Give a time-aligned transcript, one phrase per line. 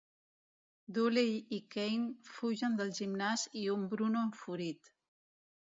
[0.97, 1.29] Dooley
[1.59, 4.93] i Kane fugen del gimnàs i un Bruno Enfurit.